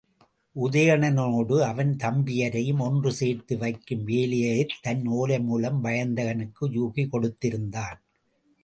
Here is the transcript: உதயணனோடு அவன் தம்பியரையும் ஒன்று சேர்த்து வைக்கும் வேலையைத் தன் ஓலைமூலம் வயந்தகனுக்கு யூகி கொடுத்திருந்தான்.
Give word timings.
உதயணனோடு 0.55 1.61
அவன் 1.61 1.95
தம்பியரையும் 2.03 2.79
ஒன்று 2.79 3.11
சேர்த்து 3.13 3.57
வைக்கும் 3.57 4.03
வேலையைத் 4.03 4.73
தன் 4.81 5.07
ஓலைமூலம் 5.09 5.79
வயந்தகனுக்கு 5.83 6.61
யூகி 6.61 7.07
கொடுத்திருந்தான். 7.11 7.97